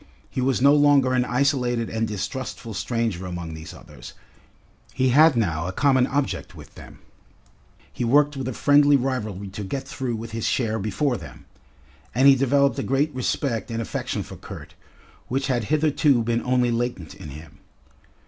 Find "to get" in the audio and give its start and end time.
9.49-9.87